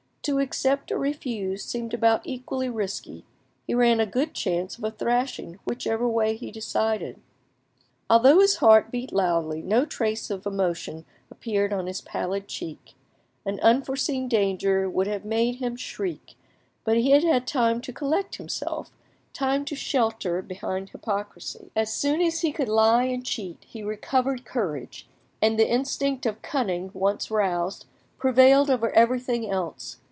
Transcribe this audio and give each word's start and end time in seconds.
To 0.25 0.37
accept 0.37 0.91
or 0.91 0.99
refuse 0.99 1.63
seemed 1.65 1.95
about 1.95 2.21
equally 2.25 2.69
risky; 2.69 3.25
he 3.65 3.73
ran 3.73 3.99
a 3.99 4.05
good 4.05 4.35
chance 4.35 4.77
of 4.77 4.83
a 4.83 4.91
thrashing 4.91 5.57
whichever 5.65 6.07
way 6.07 6.35
he 6.37 6.51
decided. 6.51 7.19
Although 8.07 8.37
his 8.39 8.57
heart 8.57 8.91
beat 8.91 9.11
loudly, 9.11 9.63
no 9.63 9.83
trace 9.83 10.29
of 10.29 10.45
emotion 10.45 11.05
appeared 11.31 11.73
on 11.73 11.87
his 11.87 12.01
pallid 12.01 12.47
cheek; 12.47 12.93
an 13.47 13.59
unforeseen 13.61 14.27
danger 14.27 14.87
would 14.87 15.07
have 15.07 15.25
made 15.25 15.55
him 15.55 15.75
shriek, 15.75 16.35
but 16.83 16.97
he 16.97 17.09
had 17.09 17.23
had 17.23 17.47
time 17.47 17.81
to 17.81 17.91
collect 17.91 18.35
himself, 18.35 18.91
time 19.33 19.65
to 19.65 19.75
shelter 19.75 20.39
behind 20.43 20.91
hypocrisy. 20.91 21.71
As 21.75 21.91
soon 21.91 22.21
as 22.21 22.41
he 22.41 22.51
could 22.51 22.69
lie 22.69 23.05
and 23.05 23.25
cheat 23.25 23.57
he 23.67 23.81
recovered 23.81 24.45
courage, 24.45 25.07
and 25.41 25.57
the 25.57 25.67
instinct 25.67 26.27
of 26.27 26.43
cunning, 26.43 26.91
once 26.93 27.31
roused, 27.31 27.87
prevailed 28.19 28.69
over 28.69 28.91
everything 28.91 29.49
else. 29.49 29.97